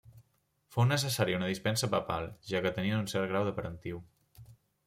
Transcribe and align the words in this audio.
Fou 0.75 0.87
necessària 0.91 1.41
una 1.41 1.49
dispensa 1.51 1.89
papal, 1.93 2.31
ja 2.53 2.65
que 2.67 2.75
tenien 2.79 2.99
un 3.05 3.13
cert 3.15 3.33
grau 3.35 3.47
de 3.51 3.55
parentiu. 3.61 4.05